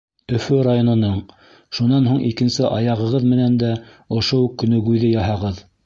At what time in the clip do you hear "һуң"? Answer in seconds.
2.13-2.25